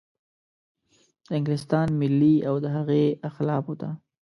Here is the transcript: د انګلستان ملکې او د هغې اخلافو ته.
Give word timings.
د 1.27 1.29
انګلستان 1.37 1.87
ملکې 2.01 2.33
او 2.49 2.55
د 2.63 2.65
هغې 2.75 3.03
اخلافو 3.29 3.73
ته. 3.81 3.89